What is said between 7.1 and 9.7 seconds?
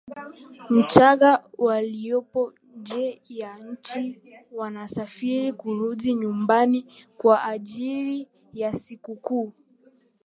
kwa ajiri ya sikukuu